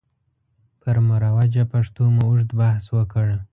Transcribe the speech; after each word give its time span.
پر 0.81 0.95
مروجه 1.07 1.63
پښتو 1.73 2.03
مو 2.15 2.21
اوږد 2.27 2.49
بحث 2.59 2.85
وکړ. 2.97 3.27